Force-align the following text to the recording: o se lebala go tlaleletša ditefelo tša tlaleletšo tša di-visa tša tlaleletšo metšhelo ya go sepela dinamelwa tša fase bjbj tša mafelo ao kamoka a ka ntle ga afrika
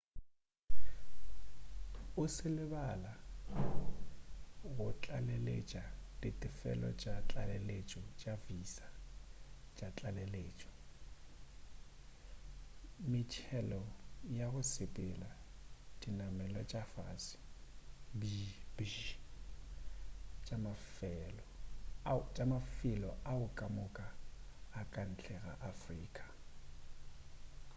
o 2.21 2.23
se 2.35 2.47
lebala 2.57 3.11
go 4.75 4.87
tlaleletša 5.01 5.83
ditefelo 6.21 6.89
tša 7.01 7.13
tlaleletšo 7.29 8.01
tša 8.19 8.33
di-visa 8.43 8.87
tša 9.75 9.87
tlaleletšo 9.97 10.71
metšhelo 13.11 13.81
ya 14.37 14.45
go 14.53 14.61
sepela 14.73 15.29
dinamelwa 15.99 16.61
tša 16.71 16.81
fase 16.93 17.37
bjbj 18.19 18.93
tša 20.45 20.55
mafelo 22.51 23.13
ao 23.31 23.45
kamoka 23.57 24.05
a 24.79 24.81
ka 24.93 25.01
ntle 25.11 25.35
ga 25.43 25.53
afrika 25.71 26.23